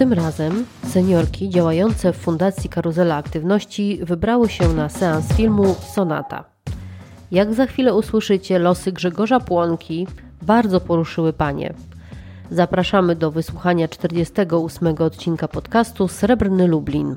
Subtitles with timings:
[0.00, 6.44] Tym razem seniorki działające w Fundacji Karuzela Aktywności wybrały się na seans filmu Sonata.
[7.30, 10.06] Jak za chwilę usłyszycie, losy Grzegorza Płonki
[10.42, 11.74] bardzo poruszyły panie.
[12.50, 17.16] Zapraszamy do wysłuchania 48 odcinka podcastu Srebrny Lublin.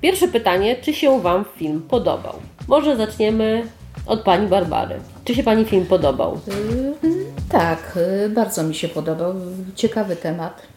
[0.00, 2.34] Pierwsze pytanie, czy się Wam film podobał?
[2.68, 3.66] Może zaczniemy
[4.06, 4.94] od Pani Barbary.
[5.24, 6.40] Czy się Pani film podobał?
[7.48, 9.34] Tak, y, bardzo mi się podobał.
[9.74, 10.72] Ciekawy temat.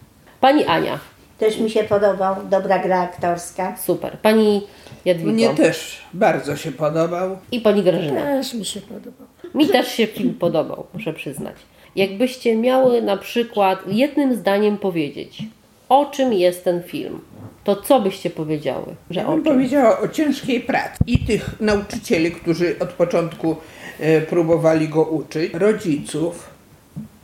[0.46, 1.00] Pani Ania.
[1.38, 3.78] Też mi się podobał, dobra gra aktorska.
[3.78, 4.18] Super.
[4.22, 4.62] Pani
[5.06, 5.32] Jadwigo.
[5.32, 7.38] Mnie też bardzo się podobał.
[7.52, 8.22] I Pani Grażyna.
[8.22, 9.28] Też mi się podobał.
[9.56, 11.56] Mi też się film podobał, muszę przyznać.
[11.96, 15.44] Jakbyście miały na przykład jednym zdaniem powiedzieć,
[15.90, 17.22] o czym jest ten film,
[17.64, 18.96] to co byście powiedziały?
[19.10, 19.54] Że Ja o bym czym?
[19.54, 23.56] powiedziała o ciężkiej pracy i tych nauczycieli, którzy od początku
[24.00, 26.50] e, próbowali go uczyć, rodziców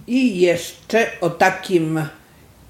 [0.08, 2.02] i jeszcze o takim,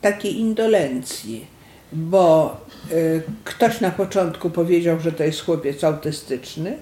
[0.01, 1.45] takiej indolencji,
[1.93, 2.57] bo
[2.91, 2.95] e,
[3.43, 6.77] ktoś na początku powiedział, że to jest chłopiec autystyczny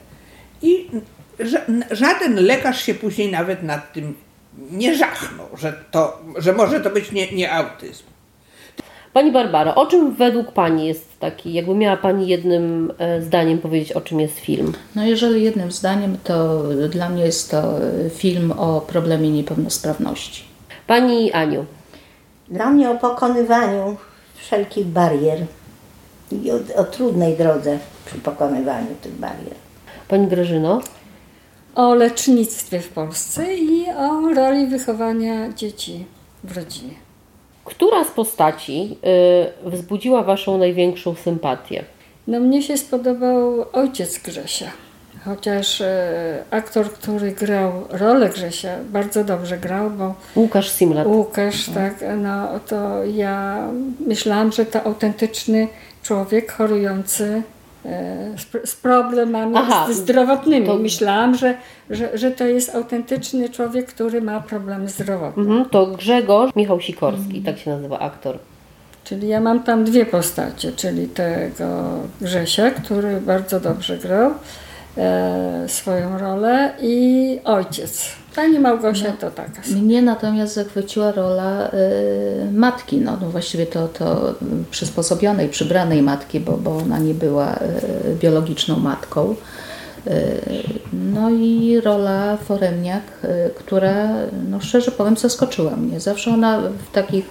[0.61, 0.87] i
[1.39, 1.59] ża
[1.91, 4.15] żaden lekarz się później nawet nad tym
[4.71, 8.03] nie żachnął, że, to, że może to być nie, nie autyzm.
[9.13, 13.91] Pani Barbara, o czym według Pani jest taki, jakby miała Pani jednym e, zdaniem powiedzieć,
[13.91, 14.73] o czym jest film?
[14.95, 20.43] No jeżeli jednym zdaniem, to dla mnie jest to y, film o problemie niepełnosprawności.
[20.87, 21.65] Pani Aniu.
[22.49, 23.97] Dla mnie o pokonywaniu
[24.35, 25.45] wszelkich barier
[26.31, 29.55] i o, o trudnej drodze przy pokonywaniu tych barier.
[30.07, 30.81] Pani Grażyno.
[31.75, 36.05] O lecznictwie w Polsce i o roli wychowania dzieci
[36.43, 36.93] w rodzinie.
[37.65, 38.97] Która z postaci
[39.65, 41.83] y, wzbudziła Waszą największą sympatię?
[42.27, 44.71] No mnie się spodobał ojciec Grzesia.
[45.25, 51.07] Chociaż e, aktor, który grał rolę Grzesia, bardzo dobrze grał, bo Łukasz Simlat.
[51.07, 53.67] Łukasz, tak, no to ja
[54.07, 55.67] myślałam, że to autentyczny
[56.03, 57.41] człowiek chorujący
[57.85, 58.33] e,
[58.65, 60.67] z, problemami Aha, zdrowotnymi.
[60.67, 61.53] to- Myślałam, że,
[61.89, 65.43] że, że to jest autentyczny człowiek, który ma problemy zdrowotne.
[65.43, 68.37] Mhm, to Grzegorz Michał Sikorski, tak się nazywa aktor.
[69.03, 71.65] Czyli ja mam tam dwie postacie, czyli tego
[72.21, 74.31] Grzesia, który bardzo dobrze grał
[75.67, 78.19] swoją rolę i ojciec.
[78.35, 79.61] Pani Małgosia to taka.
[79.81, 84.35] Mnie natomiast zachwyciła rola y, matki, no, no właściwie to, to
[84.71, 89.35] przysposobionej, przybranej matki, bo, bo ona nie była y, biologiczną matką.
[90.07, 93.03] Y, No i rola Foremniak,
[93.55, 94.09] która,
[94.49, 95.99] no szczerze powiem, zaskoczyła mnie.
[95.99, 97.25] Zawsze ona w takich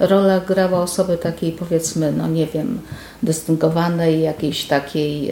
[0.00, 2.80] rolach grała osoby takiej, powiedzmy, no nie wiem,
[3.22, 5.30] dystyngowanej, jakiejś takiej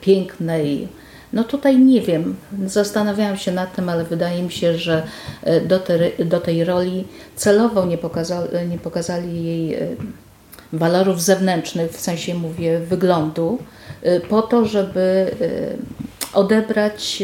[0.00, 0.88] pięknej.
[1.32, 5.02] No tutaj nie wiem, zastanawiałam się nad tym, ale wydaje mi się, że
[5.46, 9.96] y, do, te, do tej roli celowo nie pokazali, nie pokazali jej y,
[10.72, 13.58] walorów zewnętrznych, w sensie mówię wyglądu,
[14.06, 15.30] y, po to, żeby
[16.32, 17.22] odebrać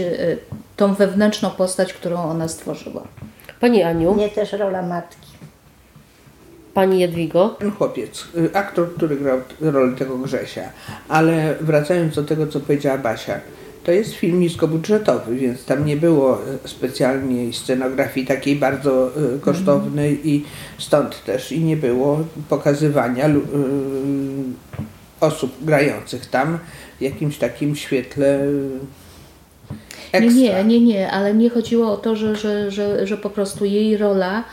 [0.77, 3.03] tą wewnętrzną postać, którą ona stworzyła.
[3.61, 5.29] Pani Aniu, Mnie też rola matki.
[6.75, 7.49] Pani Jadwigo.
[7.49, 10.73] Ten chłopiec, y, aktor, który grał rolę tego Grzesia,
[11.09, 13.41] ale wracając do tego, co powiedziała Basia,
[13.89, 20.29] to jest film niskobudżetowy, więc tam nie było y, specjalnie scenografii takiej bardzo y, kosztownej
[20.29, 20.45] i
[20.79, 23.33] stąd też i nie było pokazywania y,
[25.21, 26.59] osób grających tam
[26.99, 28.39] w jakimś takim świetle
[30.13, 30.33] Nie, ekstra.
[30.43, 33.97] nie, nie, nie, ale nie chodziło o to, że, że, że, że po prostu jej
[33.97, 34.45] rola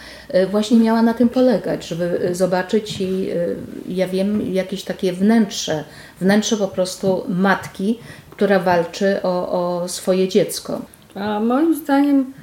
[0.51, 3.55] właśnie miała na tym polegać, żeby zobaczyć y,
[3.87, 5.83] ja wiem, jakieś takie wnętrze,
[6.21, 7.99] wnętrze po prostu matki,
[8.35, 10.81] która walczy o, o swoje dziecko.
[11.15, 12.33] A moim zdaniem,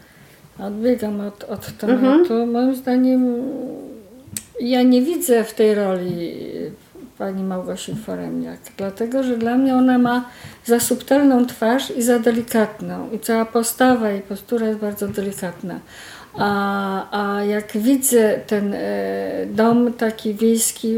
[0.59, 3.43] odbiegam od, od tematu, moim zdaniem
[4.61, 6.35] ja nie widzę w tej roli
[7.19, 10.25] pani Małgosi Foremniak, dlatego że dla mnie ona ma
[10.65, 13.11] za subtelną twarz i za delikatną.
[13.11, 15.81] I cała postawa i postura jest bardzo delikatna.
[16.39, 18.81] A, a jak widzę ten e,
[19.47, 20.97] dom taki wiejski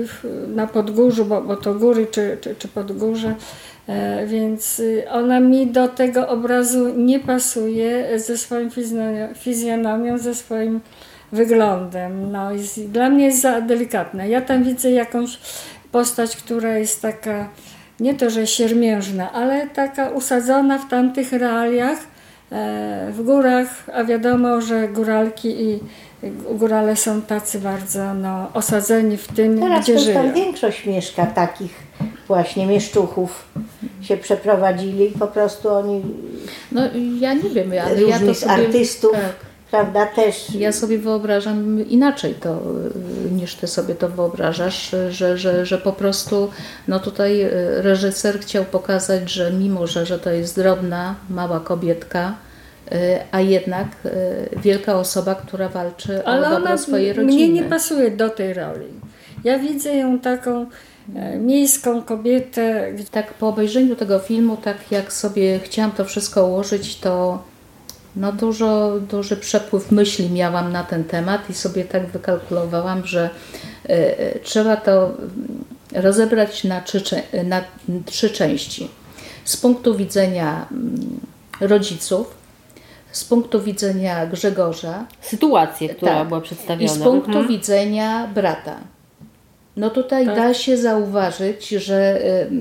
[0.49, 3.35] na Podgórzu, bo, bo to góry czy, czy, czy Podgórze,
[3.89, 10.81] e, więc y, ona mi do tego obrazu nie pasuje ze fizjo- fizjonomią, ze swoim
[11.33, 12.33] wyglądem.
[12.33, 14.25] No, jest, dla mnie jest za delikatna.
[14.27, 15.39] Ja tam widzę jakąś
[15.93, 17.49] postać, która jest taka,
[18.01, 21.99] nie to, że siermiężna, ale taka usadzona w tamtych realiach,
[23.13, 25.81] w górach, a wiadomo, że góralki i
[26.51, 30.33] górale są tacy bardzo no, osadzeni w tym, Teraz gdzie żyją.
[30.33, 31.75] większość mieszka takich
[32.29, 33.49] właśnie mieszczuchów
[34.01, 35.13] się przeprowadzili.
[35.19, 36.03] Po prostu oni
[36.73, 36.81] No
[37.21, 38.53] ja nie wiem, ale ja to sobie...
[38.53, 39.35] artystów Tak.
[39.71, 40.55] prawda, też.
[40.55, 42.51] Ja sobie wyobrażam inaczej to,
[43.31, 46.51] y, niż ty sobie to wyobrażasz, że, że, że po prostu
[46.89, 47.51] no tutaj y,
[47.83, 52.35] reżyser chciał pokazać, że mimo, że, że to jest drobna, mała kobietka,
[52.93, 52.97] y,
[53.33, 53.87] a jednak
[54.57, 57.35] wielka osoba, która walczy Ale o dobro swojej rodziny.
[57.35, 58.87] mnie nie pasuje do tej roli.
[59.45, 60.67] Ja widzę ją taką
[61.15, 62.93] e, miejską kobietę.
[63.11, 67.43] Tak po obejrzeniu tego filmu, tak jak sobie chciałam to wszystko ułożyć, to
[68.17, 73.31] no dużo, duży przepływ myśli miałam na ten temat i sobie tak wykalkulowałam, że
[73.91, 75.13] y, trzeba to
[75.93, 77.03] rozebrać na trzy,
[77.45, 77.65] na
[78.07, 78.89] trzy części.
[79.45, 80.67] Z punktu widzenia
[81.63, 82.35] y, rodziców,
[83.13, 85.07] z punktu widzenia Grzegorza.
[85.21, 86.93] Sytuację, która tak, była przedstawiona.
[86.93, 87.49] I z punktu mhm.
[87.49, 88.77] widzenia brata.
[89.77, 90.37] No tutaj Tak.
[90.37, 92.21] da się zauważyć, że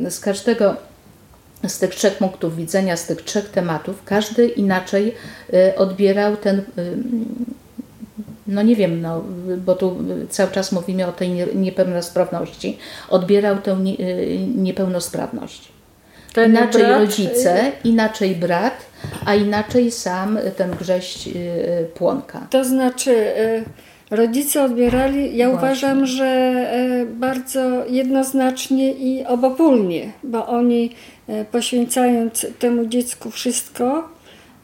[0.09, 0.75] z każdego
[1.67, 5.13] z tych trzech punktów widzenia, z tych trzech tematów, każdy inaczej
[5.53, 6.63] y, odbierał ten, y,
[8.47, 9.23] no nie wiem, no,
[9.65, 9.97] bo tu
[10.29, 12.77] cały czas mówimy o tej nie- niepełnosprawności,
[13.09, 15.71] odbierał tę y, niepełnosprawność.
[16.33, 18.73] Ten Inaczej brat, rodzice, inaczej brat,
[19.25, 21.29] a inaczej sam ten grześć
[21.95, 22.47] płonka.
[22.49, 23.31] To znaczy,
[24.11, 25.67] rodzice odbierali, ja Właśnie.
[25.67, 26.53] uważam, że
[27.07, 30.95] bardzo jednoznacznie i obopólnie, bo oni
[31.51, 34.09] poświęcając temu dziecku wszystko,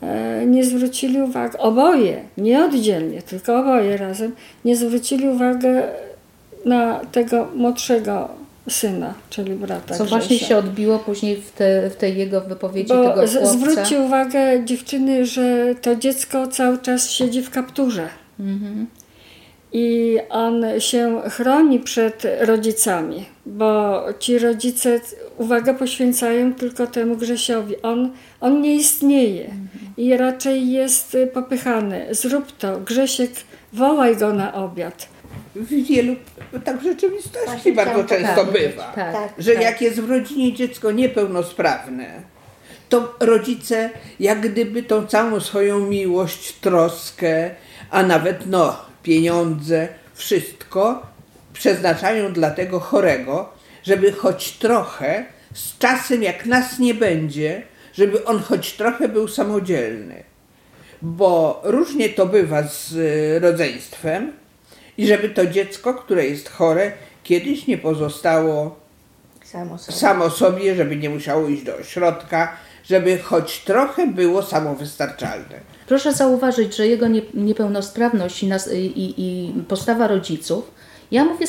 [0.01, 4.35] e, nie zwrócili uwagi, oboje, nie oddzielnie, tylko oboje razem,
[4.65, 5.67] nie zwrócili uwagi
[6.65, 8.29] na tego młodszego
[8.69, 13.03] syna, czyli brata Co właśnie się odbiło później w, te, w tej jego wypowiedzi Bo
[13.03, 13.45] tego chłopca.
[13.45, 18.07] zwróćcie uwagę dziewczyny, że to dziecko cały czas siedzi w kapturze.
[18.39, 18.87] Mhm.
[19.71, 24.99] I on się chroni przed rodzicami, bo ci rodzice
[25.37, 27.81] uwagę poświęcają tylko temu Grzesiowi.
[27.81, 28.11] On,
[28.41, 29.49] on nie istnieje
[29.97, 32.07] i raczej jest popychany.
[32.11, 33.31] Zrób to, Grzesiek,
[33.73, 35.07] wołaj go na obiad.
[35.55, 36.15] W wielu,
[36.65, 39.63] tak w rzeczywistości Właśnie bardzo często bywa, tak, tak, że tak.
[39.63, 42.21] jak jest w rodzinie dziecko niepełnosprawne,
[42.89, 43.89] to rodzice
[44.19, 47.51] jak gdyby tą całą swoją miłość, troskę,
[47.89, 51.07] a nawet no pieniądze, wszystko
[51.53, 53.49] przeznaczają dla tego chorego,
[53.83, 57.61] żeby choć trochę, z czasem jak nas nie będzie,
[57.93, 60.23] żeby on choć trochę był samodzielny
[61.01, 64.31] bo różnie to bywa z y, rodzeństwem
[64.97, 66.91] i żeby to dziecko, które jest chore,
[67.23, 68.79] kiedyś nie pozostało
[69.43, 69.97] Samo sobie.
[69.97, 72.53] samo sobie, żeby nie musiało iść do ośrodka,
[72.89, 75.59] żeby choć trochę było samowystarczalne.
[75.87, 80.71] Proszę zauważyć, że jego nie, niepełnosprawność i, nas, i, i postawa rodziców,
[81.11, 81.45] ja mówię,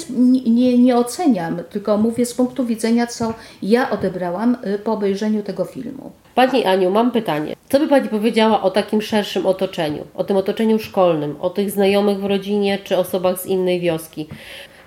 [0.47, 5.65] nie, nie oceniam, tylko mówię z punktu widzenia, co ja odebrałam y, po obejrzeniu tego
[5.65, 6.13] filmu.
[6.35, 7.57] Pani Aniu, mam pytanie.
[7.69, 10.07] Co by Pani powiedziała o takim szerszym otoczeniu?
[10.15, 14.29] O tym otoczeniu szkolnym, o tych znajomych w rodzinie czy osobach z innej wioski?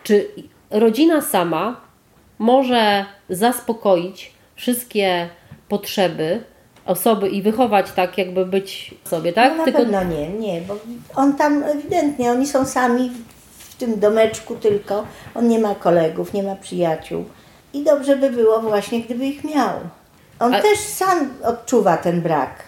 [0.03, 0.27] Czy
[0.71, 1.81] rodzina sama
[2.39, 5.29] może zaspokoić wszystkie
[5.73, 6.43] potrzeby
[6.85, 9.53] osoby i wychować tak, jakby być sobie, tak?
[9.57, 10.77] No na pewno nie, nie, bo
[11.15, 13.11] on tam ewidentnie, oni są sami
[13.57, 15.05] w tym domeczku tylko,
[15.35, 17.25] on nie ma kolegów, nie ma przyjaciół
[17.73, 19.79] i dobrze by było właśnie, gdyby ich miał.
[20.39, 22.63] On A- też sam odczuwa ten brak,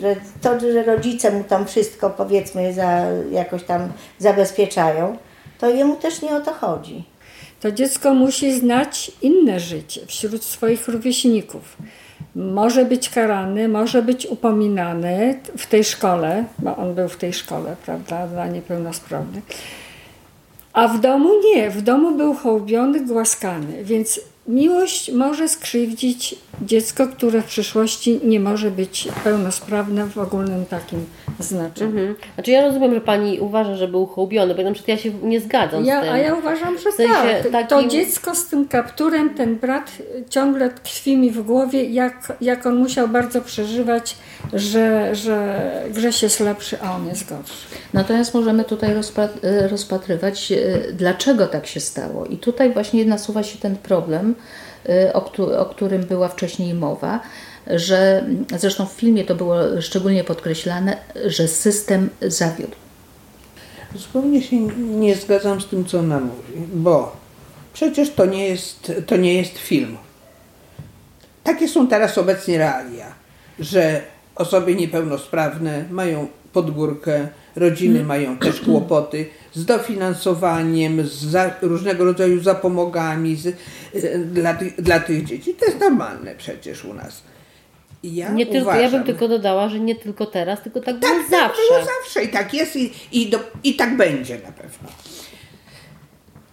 [0.00, 3.00] że to, że rodzice mu tam wszystko powiedzmy za,
[3.30, 5.16] jakoś tam zabezpieczają,
[5.58, 7.04] to jemu też nie o to chodzi.
[7.60, 11.76] To dziecko musi znać inne życie wśród swoich rówieśników.
[12.38, 17.76] Może być karany, może być upominany w tej szkole, bo on był w tej szkole,
[17.86, 19.44] prawda, dla niepełnosprawnych.
[20.72, 27.42] A w domu nie, w domu był hołbiony, głaskany, więc miłość może skrzywdzić dziecko, które
[27.42, 31.04] w przyszłości nie może być pełnosprawne w ogólnym takim
[31.38, 31.90] znaczeniu.
[31.90, 32.14] Mhm.
[32.34, 35.40] Znaczy ja rozumiem, że Pani uważa, że był hołbiony, bo na przykład ja się nie
[35.40, 36.12] zgadzam Ja, z tym.
[36.12, 37.12] a ja uważam, że W sensie
[37.52, 37.68] tak.
[37.68, 39.92] To takim- dziecko z tym kapturem, ten brat
[40.30, 44.16] ciągle tkwi mi w głowie, jak, jak on musiał bardzo przeżywać,
[44.52, 45.58] że, że
[45.90, 47.66] Grześ jest lepszy, a on jest gorszy.
[47.94, 50.56] Natomiast możemy tutaj rozpa- e, rozpatrywać, e,
[50.92, 52.26] dlaczego tak się stało.
[52.26, 54.34] I tutaj właśnie nasuwa się ten problem,
[54.88, 57.20] e, o, któ- o którym była wcześniej mowa,
[57.74, 58.24] że
[58.56, 60.96] zresztą w filmie to było szczególnie podkreślane,
[61.26, 62.76] że system zawiódł.
[63.94, 67.16] Zupełnie się nie zgadzam z tym, co ona mówi, bo
[67.72, 69.96] przecież to nie jest, to nie jest film.
[71.44, 73.14] Takie są teraz obecnie realia,
[73.58, 74.02] że
[74.34, 83.36] osoby niepełnosprawne mają podgórkę, rodziny mają też kłopoty z dofinansowaniem, z za, różnego rodzaju zapomogami
[83.36, 83.56] z,
[84.32, 85.54] dla, dla tych dzieci.
[85.54, 87.22] To jest normalne przecież u nas.
[88.02, 91.30] Ja Nie tylko, ja bym tylko dodała, że nie tylko teraz, tylko tak, było tak,
[91.30, 91.62] zawsze.
[91.70, 94.88] Tak było zawsze i tak jest i, i, do, i tak będzie na pewno.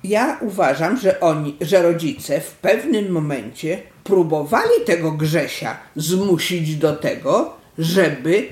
[0.03, 7.53] Ja uważam, że oni, że rodzice w pewnym momencie próbowali tego Grzesia zmusić do tego,
[7.77, 8.47] żeby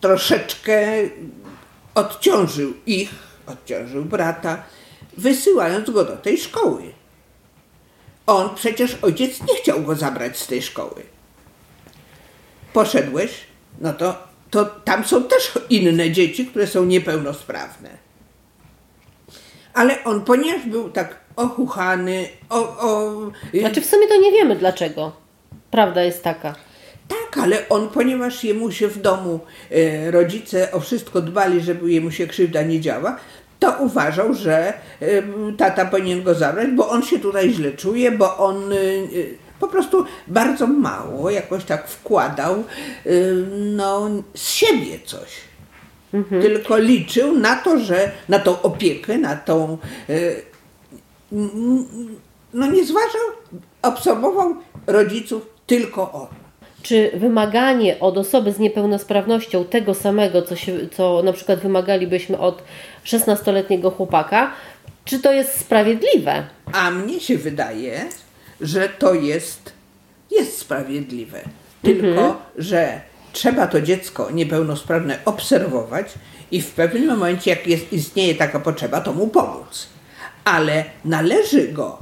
[0.00, 0.86] troszeczkę
[1.94, 3.10] odciążył ich,
[3.46, 4.62] odciążył brata,
[5.16, 6.82] wysyłając go do tej szkoły.
[8.30, 11.02] On przecież ojciec nie chciał go zabrać z tej szkoły.
[12.72, 13.30] Poszedłeś,
[13.80, 14.18] no to,
[14.50, 17.90] to tam są też inne dzieci, które są niepełnosprawne.
[19.74, 23.12] Ale on, ponieważ był tak ochuchany, o, o,
[23.60, 25.12] Znaczy w sumie to nie wiemy dlaczego.
[25.70, 26.54] Prawda jest taka.
[27.08, 32.10] tak, ale on, ponieważ jemu się w domu e, rodzice o wszystko dbali, żeby jemu
[32.10, 33.16] się krzywda nie działa,
[33.60, 34.72] to uważał, że
[35.58, 38.78] tata powinien go zabrać, bo on się tutaj źle czuje, bo on e, e,
[39.60, 43.10] po prostu bardzo mało jakoś tak wkładał e,
[43.76, 45.28] no, z siebie coś.
[46.30, 49.78] Tylko liczył na to, że na tą opiekę, na tą.
[52.54, 53.20] No nie zważał,
[53.82, 56.39] obserwował rodziców tylko on.
[56.82, 62.62] Czy wymaganie od osoby z niepełnosprawnością tego samego, co, się, co na przykład wymagalibyśmy od
[63.04, 64.52] 16-letniego chłopaka,
[65.04, 66.46] czy to jest sprawiedliwe?
[66.72, 68.08] A mnie się wydaje,
[68.60, 69.72] że to jest,
[70.30, 71.40] jest sprawiedliwe.
[71.82, 73.00] Tylko, że
[73.32, 76.06] trzeba to dziecko niepełnosprawne obserwować
[76.50, 79.86] i w pewnym momencie, jak jest, istnieje taka potrzeba, to mu pomóc.
[80.44, 81.98] Ale należy go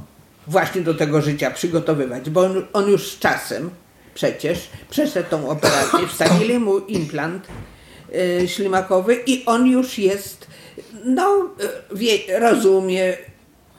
[0.47, 3.69] właśnie do tego życia przygotowywać, bo on, on już z czasem
[4.19, 7.47] przecież przeszedł tą operację, wstawili mu implant
[8.41, 10.47] y, ślimakowy i on już jest,
[11.05, 11.49] no,
[11.93, 13.17] y, wie, rozumie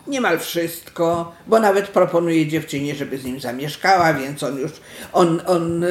[0.06, 4.73] niemal wszystko, bo nawet proponuje dziewczynie, żeby z nim zamieszkała, więc on już,
[5.12, 5.85] on, on,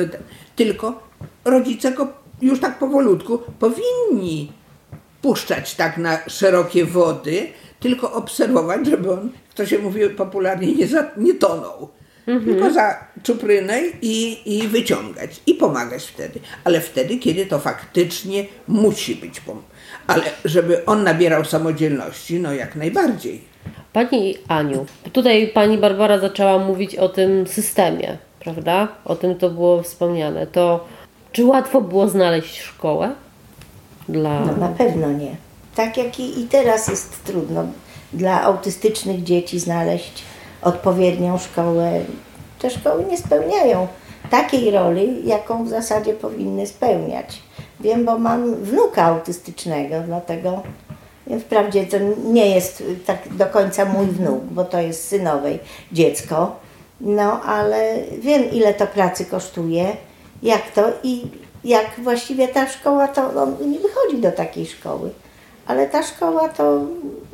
[0.56, 1.04] tylko
[1.46, 2.08] rodzice go
[2.42, 4.52] już tak powolutku powinni
[5.22, 7.48] puszczać tak na szerokie wody,
[7.80, 11.99] tylko obserwować, żeby on, kto się mówi popularnie, nie, za, nie tonął.
[12.46, 15.42] Tylko za czuprynę i, i wyciągać.
[15.48, 16.40] I pomagać wtedy.
[16.64, 19.42] Ale wtedy, kiedy to faktycznie musi być.
[19.42, 19.62] pom-
[20.08, 23.42] Ale żeby on nabierał samodzielności, no jak najbardziej.
[23.94, 28.88] Pani Aniu, tutaj pani Barbara zaczęła mówić o tym systemie, prawda?
[29.06, 30.48] O tym to było wspomniane.
[30.48, 30.88] To
[31.32, 33.12] czy łatwo było znaleźć szkołę
[34.10, 34.40] dla.
[34.46, 35.36] No na pewno nie.
[35.76, 37.68] Tak jak i, i teraz jest trudno
[38.14, 40.24] dla autystycznych dzieci znaleźć
[40.62, 41.92] odpowiednią szkołę.
[42.60, 43.88] Te szkoły nie spełniają
[44.30, 47.42] takiej roli, jaką w zasadzie powinny spełniać.
[47.80, 50.64] Wiem, bo mam wnuka autystycznego, dlatego
[51.40, 55.60] wprawdzie to nie jest tak do końca mój wnuk, bo to jest synowej
[55.92, 56.56] dziecko,
[57.02, 59.98] no ale wiem ile to pracy kosztuje,
[60.44, 61.28] jak to i
[61.64, 65.10] jak właściwie ta szkoła, to on nie wychodzi do takiej szkoły.
[65.70, 66.82] Ale ta szkoła to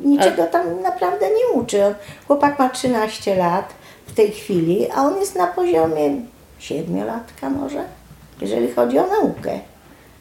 [0.00, 1.94] niczego tam naprawdę nie uczy.
[2.26, 3.74] Chłopak ma 13 lat
[4.06, 6.10] w tej chwili, a on jest na poziomie
[6.60, 7.84] 7-latka może,
[8.40, 9.58] jeżeli chodzi o naukę.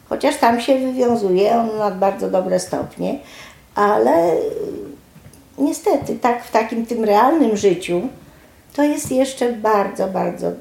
[0.10, 3.20] Chociaż tam się wywiązuje, on ma bardzo dobre stopnie,
[3.76, 4.32] ale
[5.58, 8.02] niestety tak w takim tym realnym życiu
[8.76, 10.52] to jest jeszcze bardzo, bardzo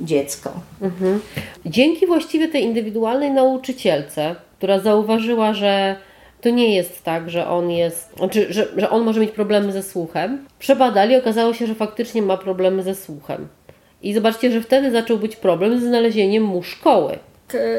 [0.00, 0.50] dziecko.
[0.82, 1.20] Mhm.
[1.66, 5.96] Dzięki właściwie tej indywidualnej nauczycielce, która zauważyła, że
[6.44, 9.82] to nie jest tak, że on jest, znaczy, że, że on może mieć problemy ze
[9.82, 13.48] słuchem, przebadali, okazało się, że faktycznie ma problemy ze słuchem.
[14.02, 17.18] I zobaczcie, że wtedy zaczął być problem z znalezieniem mu szkoły.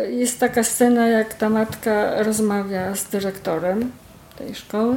[0.09, 3.91] Jest taka scena, jak ta matka rozmawia z dyrektorem
[4.37, 4.95] tej szkoły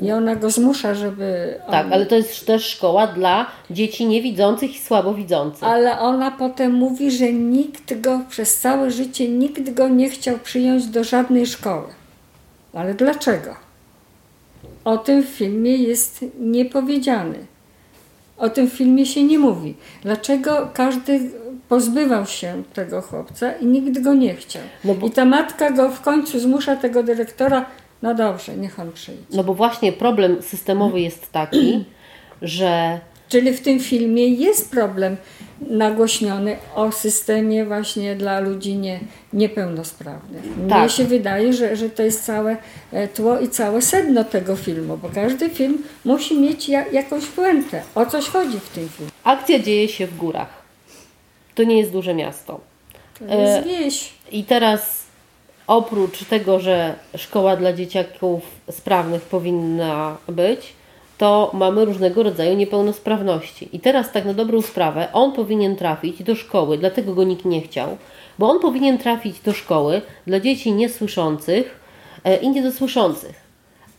[0.00, 1.54] i ona go zmusza, żeby.
[1.70, 5.64] Tak, on- ale to jest też szkoła dla dzieci niewidzących i słabowidzących.
[5.64, 10.86] Ale ona potem mówi, że nikt go przez całe życie, nikt go nie chciał przyjąć
[10.86, 11.86] do żadnej szkoły.
[12.74, 13.56] Ale dlaczego?
[14.84, 17.38] O tym w filmie jest niepowiedziany.
[18.36, 19.74] O tym w filmie się nie mówi.
[20.02, 21.30] Dlaczego każdy
[21.68, 24.62] pozbywał się tego chłopca i nikt go nie chciał?
[24.84, 27.66] No bo- I ta matka go w końcu zmusza tego dyrektora,
[28.02, 29.22] no dobrze, niech on przyjdzie.
[29.30, 31.84] No bo właśnie problem systemowy jest taki,
[32.42, 35.16] że Czyli w tym filmie jest problem
[35.70, 39.00] nagłośniony o systemie właśnie dla ludzi nie,
[39.32, 40.56] niepełnosprawnych.
[40.56, 40.90] Mnie Tak.
[40.90, 42.56] się wydaje, że, że to jest całe
[42.92, 47.82] e, tło i całe sedno tego filmu, bo każdy film musi mieć ja, jakąś puentę.
[47.94, 49.10] O coś chodzi w tym filmie.
[49.24, 50.62] akcja dzieje się w górach.
[51.54, 52.60] To nie jest duże miasto.
[53.18, 54.12] To jest E, wieś.
[54.32, 55.04] I teraz
[55.66, 60.72] oprócz tego, że szkoła dla dzieciaków sprawnych powinna być,
[61.18, 63.68] to mamy różnego rodzaju niepełnosprawności.
[63.72, 67.60] I teraz tak na dobrą sprawę, on powinien trafić do szkoły, dlatego go nikt nie
[67.60, 67.96] chciał,
[68.38, 71.80] bo on powinien trafić do szkoły dla dzieci niesłyszących
[72.24, 73.34] e, i niedosłyszących.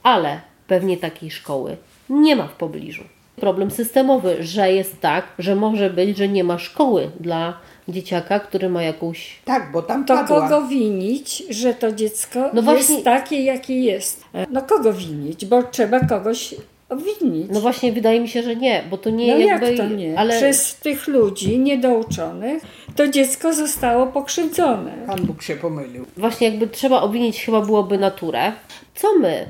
[0.04, 1.78] Ale pewnie takiej szkoły
[2.10, 3.04] nie ma w pobliżu.
[3.36, 7.54] Problem systemowy, że jest tak, że może być, że nie ma szkoły dla
[7.88, 10.42] dzieciaka, który ma jakąś Tak, bo tam To padła.
[10.50, 14.24] kogo winić, że to dziecko No jest właśnie- takie, jakie jest?
[14.52, 15.46] No kogo winić?
[15.46, 16.56] Bo trzeba kogoś
[16.96, 17.48] obwinić.
[17.52, 19.68] No właśnie, wydaje mi się, że nie, bo to nie No jakby.
[19.74, 20.20] jak to nie?
[20.20, 22.64] Ale Przez tych ludzi niedouczonych
[22.96, 24.92] to dziecko zostało pokrzywdzone.
[25.08, 26.06] Pan Bóg się pomylił.
[26.18, 28.52] właśnie jakby trzeba obwinić chyba byłoby naturę.
[28.96, 29.46] Co my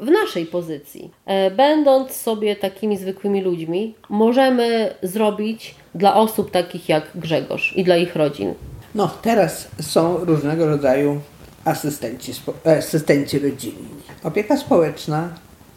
[0.00, 7.10] w naszej pozycji, e, będąc sobie takimi zwykłymi ludźmi, możemy zrobić dla osób takich jak
[7.14, 8.54] Grzegorz i dla ich rodzin?
[8.94, 11.20] No, teraz są różnego rodzaju
[11.64, 12.32] asystenci,
[12.66, 13.88] e, asystenci rodzinni.
[14.24, 15.28] Opieka społeczna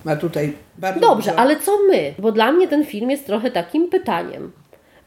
[0.08, 1.42] ma tutaj bardzo Dobrze, dużo...
[1.42, 2.14] ale co my?
[2.20, 4.52] Bo dla mnie ten film jest trochę takim pytaniem.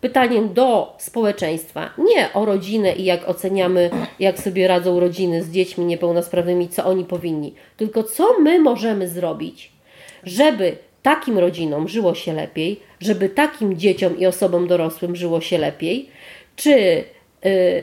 [0.01, 5.85] Pytaniem do społeczeństwa, nie o rodzinę i jak oceniamy, jak sobie radzą rodziny z dziećmi
[5.85, 9.73] niepełnosprawnymi, co oni powinni, tylko co my możemy zrobić,
[10.25, 16.09] żeby takim rodzinom żyło się lepiej, żeby takim dzieciom i osobom dorosłym żyło się lepiej,
[16.57, 17.05] czy y,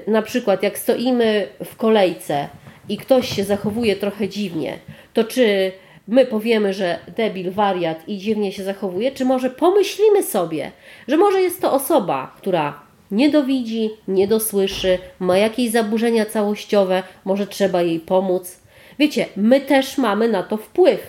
[0.07, 2.47] na przykład jak stoimy w kolejce
[2.89, 4.79] i ktoś się zachowuje trochę dziwnie,
[5.13, 5.71] to czy
[6.07, 10.71] my powiemy, że debil, wariat i dziwnie się zachowuje, czy może pomyślimy sobie,
[11.07, 12.79] że może jest to osoba, która
[13.11, 18.59] nie dowidzi, nie dosłyszy, ma jakieś zaburzenia całościowe, może trzeba jej pomóc.
[18.99, 20.99] Wiecie, my też mamy na to wpływ.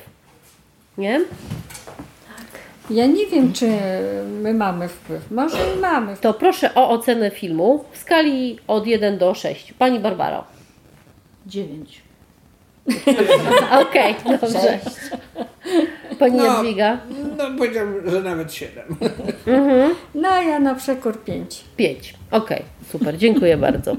[0.98, 1.20] Nie?
[2.90, 3.70] Ja nie wiem, czy
[4.42, 5.30] my mamy wpływ.
[5.30, 6.16] Może i mamy.
[6.20, 9.72] To proszę o ocenę filmu w skali od 1 do 6.
[9.72, 10.44] Pani Barbaro.
[11.46, 12.07] Dziewięć.
[13.80, 14.78] Okej, dobrze.
[16.18, 16.44] Pani No.
[16.44, 16.98] Jadwiga?
[17.38, 18.96] No, powiedziałbym, że nawet siedem.
[20.14, 21.64] No ja na przekór pięć.
[21.76, 22.14] 5.
[22.30, 23.96] Okej, super, dziękuję bardzo.